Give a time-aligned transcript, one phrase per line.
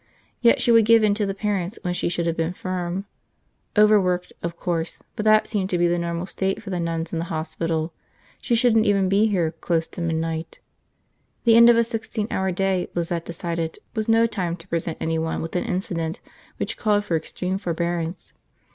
[0.41, 3.05] Yet she would give in to the parents when she should have been firm.
[3.77, 7.19] Overworked, of course, but that seemed to be the normal state for the nuns in
[7.19, 7.93] the hospital.
[8.41, 10.59] She shouldn't even be here, close to midnight.
[11.43, 15.39] The end of a sixteen hour day, Lizette decided, was no time to present anyone
[15.39, 16.19] with an incident
[16.57, 18.33] which called for extreme forbearance.